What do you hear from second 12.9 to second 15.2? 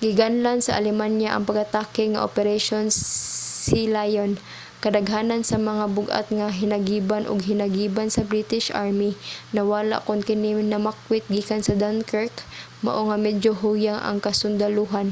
nga medyo huyang ang kasundalohan